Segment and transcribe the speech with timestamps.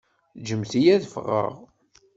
[0.39, 1.53] Ǧǧemt-iyi ad ffɣeɣ!